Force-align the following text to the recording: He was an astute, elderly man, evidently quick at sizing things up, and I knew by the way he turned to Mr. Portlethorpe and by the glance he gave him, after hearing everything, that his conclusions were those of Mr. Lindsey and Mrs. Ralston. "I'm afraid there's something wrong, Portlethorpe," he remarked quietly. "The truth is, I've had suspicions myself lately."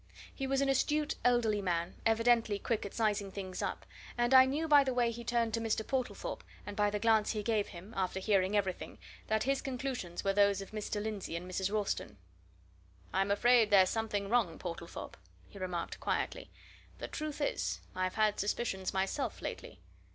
He 0.33 0.47
was 0.47 0.61
an 0.61 0.69
astute, 0.69 1.13
elderly 1.23 1.61
man, 1.61 1.93
evidently 2.07 2.57
quick 2.57 2.87
at 2.87 2.93
sizing 2.95 3.31
things 3.31 3.61
up, 3.61 3.85
and 4.17 4.33
I 4.33 4.45
knew 4.45 4.67
by 4.67 4.83
the 4.83 4.95
way 4.95 5.11
he 5.11 5.23
turned 5.23 5.53
to 5.53 5.59
Mr. 5.59 5.85
Portlethorpe 5.85 6.43
and 6.65 6.75
by 6.75 6.89
the 6.89 6.97
glance 6.97 7.33
he 7.33 7.43
gave 7.43 7.67
him, 7.67 7.93
after 7.95 8.19
hearing 8.19 8.57
everything, 8.57 8.97
that 9.27 9.43
his 9.43 9.61
conclusions 9.61 10.23
were 10.23 10.33
those 10.33 10.59
of 10.59 10.71
Mr. 10.71 10.99
Lindsey 10.99 11.35
and 11.35 11.47
Mrs. 11.47 11.71
Ralston. 11.71 12.17
"I'm 13.13 13.29
afraid 13.29 13.69
there's 13.69 13.91
something 13.91 14.27
wrong, 14.27 14.57
Portlethorpe," 14.57 15.17
he 15.47 15.59
remarked 15.59 15.99
quietly. 15.99 16.49
"The 16.97 17.07
truth 17.07 17.39
is, 17.39 17.81
I've 17.95 18.15
had 18.15 18.39
suspicions 18.39 18.95
myself 18.95 19.39
lately." 19.39 19.81